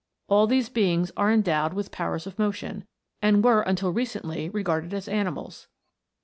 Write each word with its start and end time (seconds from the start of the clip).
All 0.27 0.47
these 0.47 0.67
beings 0.67 1.11
are 1.15 1.31
endowed 1.31 1.73
with 1.75 1.91
powers 1.91 2.25
of 2.25 2.39
motion, 2.39 2.87
and 3.21 3.43
were 3.45 3.61
until 3.61 3.89
quite 3.91 3.97
recently 3.97 4.49
regarded 4.49 4.95
as 4.95 5.07
animals. 5.07 5.67